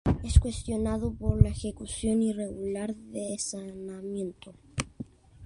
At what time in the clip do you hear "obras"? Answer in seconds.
3.19-3.29